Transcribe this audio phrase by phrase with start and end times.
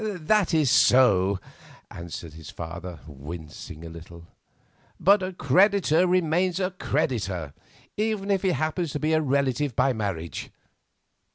[0.03, 1.37] "That is so,"
[1.91, 4.25] answered his father, wincing a little;
[4.99, 7.53] "but a creditor remains a creditor,
[7.97, 10.49] even if he happens to be a relative by marriage.